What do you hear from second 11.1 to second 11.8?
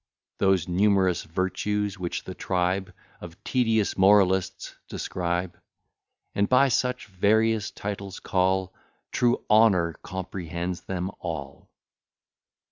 all.